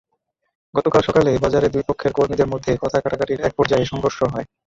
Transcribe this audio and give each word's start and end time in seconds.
গতকাল 0.73 1.01
সকালে 1.03 1.31
বাজারে 1.43 1.67
দুই 1.69 1.83
পক্ষের 1.89 2.11
কর্মীদের 2.13 2.51
মধ্যে 2.53 2.71
কথা-কাটাকাটির 2.83 3.43
একপর্যায়ে 3.43 3.89
সংঘর্ষ 3.91 4.19
হয়। 4.25 4.45